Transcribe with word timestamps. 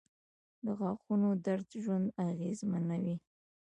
•د 0.65 0.67
غاښونو 0.79 1.29
درد 1.45 1.69
ژوند 1.83 2.07
اغېزمنوي. 2.29 3.15